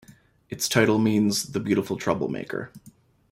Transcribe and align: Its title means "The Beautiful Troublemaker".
Its 0.49 0.67
title 0.67 0.97
means 0.97 1.51
"The 1.51 1.59
Beautiful 1.59 1.95
Troublemaker". 1.95 2.71